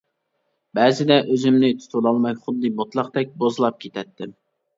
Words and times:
بەزىدە 0.77 1.17
ئۆزۈمنى 1.35 1.69
تۇتۇۋالالماي 1.81 2.39
خۇددى 2.47 2.73
بوتىلاقتەك 2.81 3.37
بوزلاپ 3.45 3.79
كېتەتتىم. 3.87 4.35